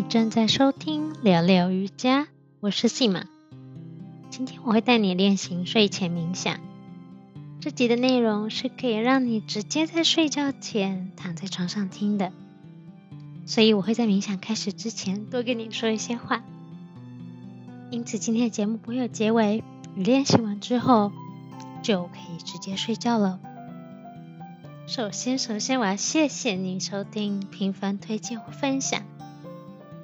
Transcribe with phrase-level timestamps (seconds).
[0.00, 2.26] 你正在收听聊聊瑜伽，
[2.60, 3.26] 我是细马。
[4.30, 6.58] 今天我会带你练习睡前冥想。
[7.60, 12.32] 这集的内容是可以让你直接在睡觉前躺在床上听的，
[13.44, 16.42] 所以我会在冥想开始之前多跟你说一些话。
[17.90, 19.62] 因此今天的节目不会有结尾，
[19.94, 21.12] 你练习完之后
[21.82, 23.38] 就可以直接睡觉了。
[24.86, 29.02] 首先，首先我要谢谢你收听、评分、推荐或分享。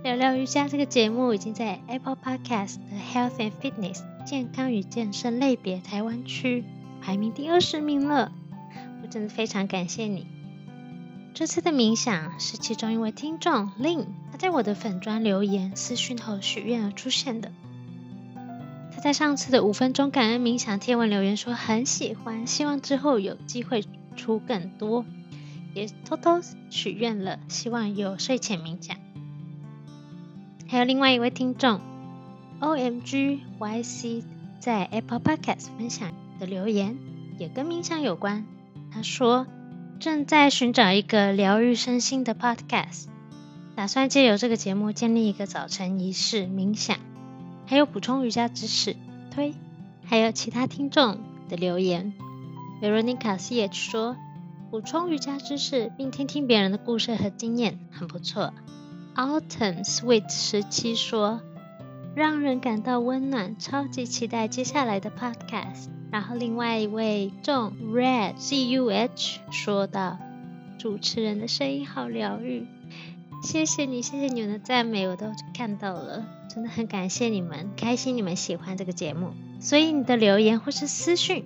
[0.06, 6.62] 聊聊瑜伽这个节目已经在 Apple Podcast 的 Health and Fitness 健康与健身类别台湾区
[7.02, 8.30] 排名第二十名了。
[9.02, 10.28] 我真的非常感谢你。
[11.34, 17.50] 这次的冥想是其中一位听众 Lin 他在我的粉砖留言私讯后许愿而出现的。
[18.94, 23.84] 他在上次的五分钟感恩冥想贴文留言说很喜欢，希望之后有机会。
[24.14, 25.04] 出更多，
[25.74, 28.96] 也偷偷许愿了，希望有睡前冥想。
[30.68, 31.80] 还有另外一位听众
[32.60, 34.24] ，O M G Y C
[34.58, 36.98] 在 Apple Podcast 分享的留言
[37.38, 38.44] 也跟冥想有关。
[38.92, 39.46] 他说
[40.00, 43.06] 正在寻找一个疗愈身心的 Podcast，
[43.76, 46.96] 打算借由这个节目建立一个早晨仪式冥想，
[47.66, 48.96] 还有补充瑜伽知识。
[49.30, 49.54] 推，
[50.04, 52.12] 还有其他听众的留言。
[52.82, 54.16] Veronica C H 说
[54.70, 58.52] ：“补充瑜伽知识，并听听别人的故事和经验，很不错。”
[59.16, 61.40] Autumn Sweet 十七说
[62.14, 70.18] ：“让人感到温暖，超级期待接下来的 Podcast。”然后另外一位众 Red C U H 说道
[70.78, 72.66] ：“主持人的声音好疗愈，
[73.42, 79.30] 谢谢你，谢谢你们的赞美，我都看到了，真的很感谢你们，开心你们喜欢这个节目，
[79.60, 81.44] 所以你的留言或是私讯。”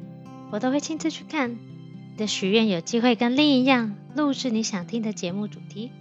[0.51, 5.93] 我都会亲自去看你的许愿，有机会跟另一样录制你想听的节目主题。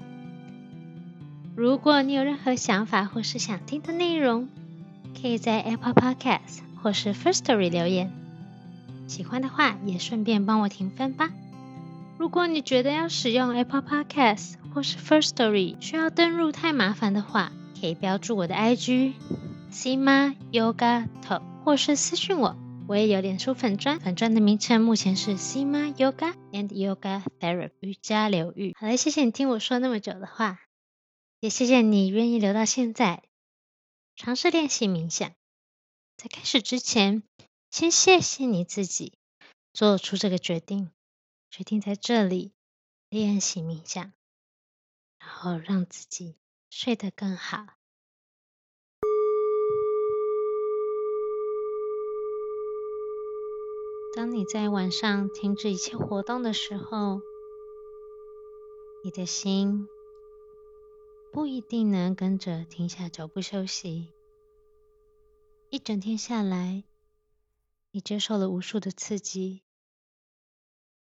[1.60, 4.48] 如果你有任何想法或是想听的内容，
[5.22, 8.14] 可以在 Apple Podcast 或是 First Story 留言。
[9.08, 11.30] 喜欢的话，也顺便帮我评分吧。
[12.18, 19.16] 如果你觉得要使用 Apple Podcast 或是 First Story 需要登录太麻烦的话，可以标注我的 IG
[19.70, 22.56] Sima Yoga Talk，或是私讯我。
[22.88, 28.74] 我也有脸书粉砖，粉砖的名称目前是 Sima Yoga and Yoga Therapy 瑜伽疗愈。
[28.80, 30.58] 好了，谢谢你听我说那么久的话，
[31.42, 33.24] 也谢谢你愿意留到现在，
[34.18, 35.32] 尝试练习冥想。
[36.18, 37.24] 在开始之前，
[37.72, 39.14] 先谢谢你自己
[39.72, 40.92] 做出这个决定，
[41.50, 42.52] 决定在这里
[43.10, 44.12] 练习冥想，
[45.18, 46.36] 然后让自己
[46.70, 47.68] 睡得更好。
[54.14, 57.22] 当你在晚上停止一切活动的时候，
[59.06, 59.88] 你的心
[61.32, 64.12] 不一定能跟着停下脚步休息。
[65.70, 66.84] 一整天下来，
[67.92, 69.62] 你接受了无数的刺激，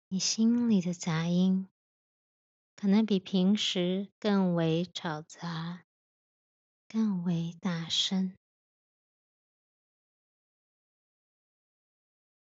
[0.10, 1.68] 你心里的杂音
[2.76, 5.84] 可能比平时更为吵杂，
[6.88, 8.36] 更为大声。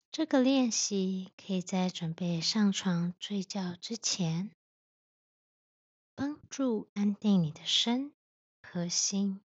[0.10, 4.52] 这个练习可以在准备上床睡觉之前，
[6.18, 8.12] 帮助安定你的身
[8.64, 9.40] 和心。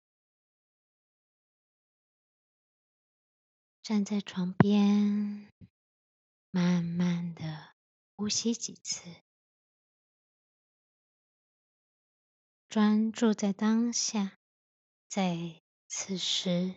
[3.82, 5.50] 站在床边，
[6.50, 7.74] 慢慢的
[8.16, 9.00] 呼吸几次，
[12.68, 14.38] 专注在当下，
[15.08, 16.74] 在此时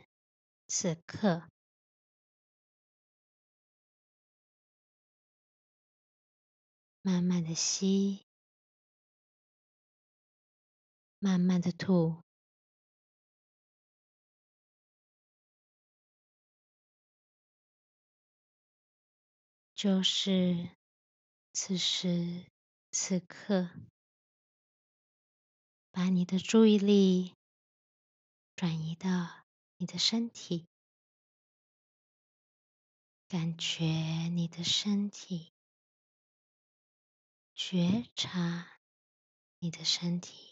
[0.67, 1.49] 此刻。
[7.01, 8.25] 慢慢的吸，
[11.23, 12.23] 慢慢的吐，
[19.75, 20.71] 就是
[21.53, 22.47] 此时
[22.89, 23.69] 此刻，
[25.91, 27.35] 把你的注意力
[28.55, 29.45] 转移到
[29.77, 30.65] 你的身体，
[33.27, 35.51] 感觉你的身体。
[37.53, 38.79] 觉察
[39.59, 40.50] 你的身体，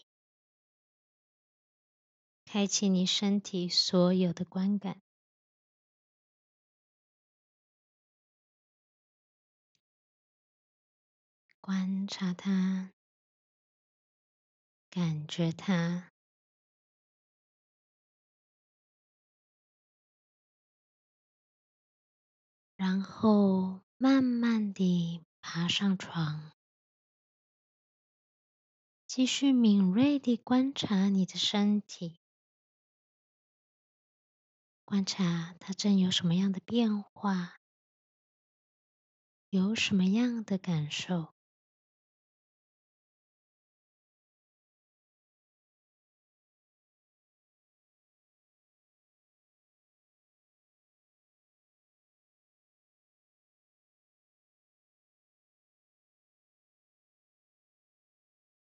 [2.52, 5.00] 开启你身体所有的观感，
[11.60, 12.90] 观察它，
[14.90, 16.10] 感觉它，
[22.74, 26.50] 然后慢慢地爬上床。
[29.06, 32.19] 继续敏锐地观察你的身体，
[34.90, 37.60] 观察它正有什么样的变化，
[39.48, 41.32] 有什么样的感受。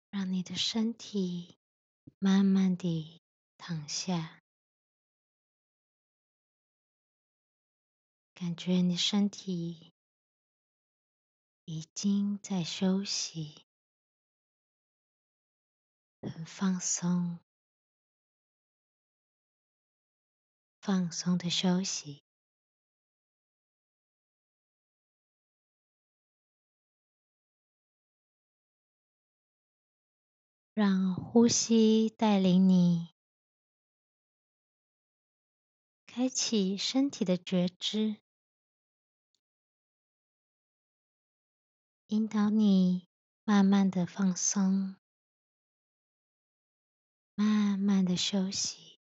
[0.09, 1.55] 让你的身体
[2.17, 3.21] 慢慢地
[3.59, 4.41] 躺下，
[8.35, 9.93] 感觉你身体
[11.63, 13.65] 已经在休息，
[16.21, 17.39] 很放松，
[20.81, 22.23] 放松的休息。
[30.73, 33.15] 让呼吸带领你，
[36.05, 38.17] 开启身体的觉知，
[42.15, 43.09] 引导你
[43.43, 44.95] 慢慢的放松，
[47.33, 49.01] 慢慢的休息，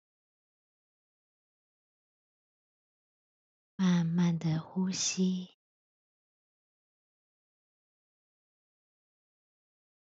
[3.76, 5.50] 慢慢的呼吸，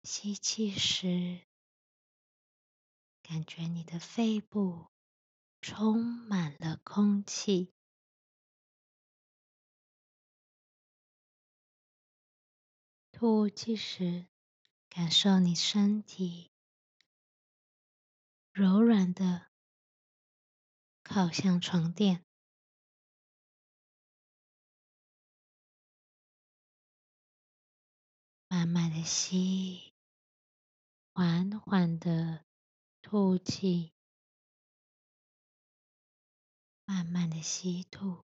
[0.04, 1.40] 吸气时。
[3.22, 4.86] 感觉你的肺部
[5.60, 7.74] 充满了空气，
[13.20, 14.26] 吐气时
[14.88, 16.50] 感受你身体
[18.50, 19.50] 柔软的
[21.02, 22.24] 靠向床垫，
[28.48, 29.92] 慢慢的吸，
[31.12, 32.46] 缓缓的。
[33.02, 33.92] 吐气，
[36.86, 38.24] 慢慢的吸吐，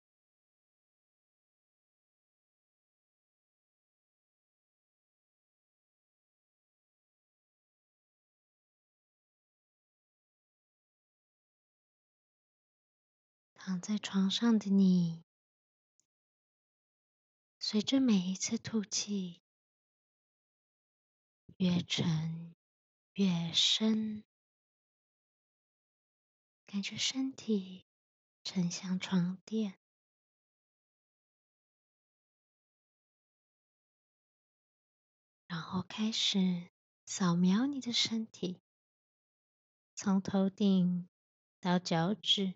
[13.66, 15.24] 躺在床上的你，
[17.58, 19.42] 随着每一次吐气，
[21.56, 22.54] 越沉
[23.14, 24.22] 越深。
[26.66, 27.84] 感觉身体
[28.44, 29.76] 沉向床垫，
[35.48, 36.70] 然后开始
[37.04, 38.60] 扫描你的身体，
[39.96, 41.08] 从头顶
[41.58, 42.54] 到脚趾。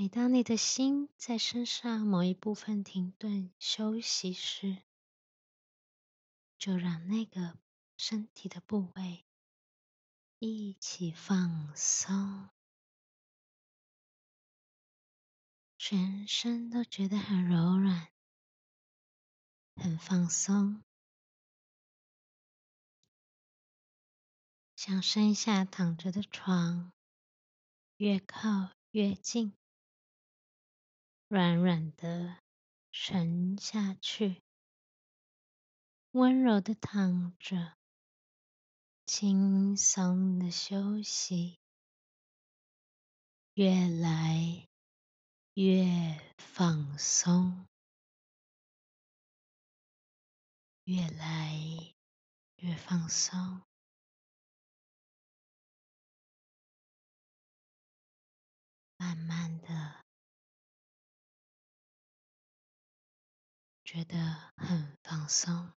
[0.00, 4.78] 每当你的心在身上某一部分停顿休息时，
[6.56, 7.58] 就让那个
[7.98, 9.26] 身体的部位。
[10.38, 12.48] 一起放松，
[15.76, 18.08] 全身都觉得很柔软，
[19.76, 20.82] 很放松，
[24.74, 26.90] 像身下躺着的床
[27.98, 29.54] 越靠越近，
[31.30, 32.38] 软软的
[32.90, 34.42] 沉下去，
[36.10, 37.76] 温柔的躺着。
[39.06, 41.60] 轻松的休息，
[43.54, 44.68] 越来
[45.54, 47.68] 越放松，
[50.82, 51.94] 越来
[52.56, 53.62] 越放松，
[58.96, 60.04] 慢慢的
[63.92, 64.16] 觉得
[64.54, 65.72] 很放松。